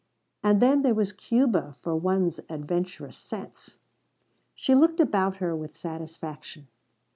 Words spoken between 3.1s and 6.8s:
sense. She looked about her with satisfaction.